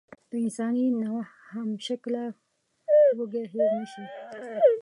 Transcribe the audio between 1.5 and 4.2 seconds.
همشکله وږی هېر نشي.